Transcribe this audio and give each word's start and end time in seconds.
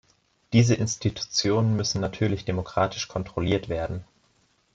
Diese 0.51 0.73
Institutionen 0.73 1.75
müssen 1.75 2.01
natürlich 2.01 2.43
demokratisch 2.43 3.07
kontrolliert 3.07 3.69
werden. 3.69 4.03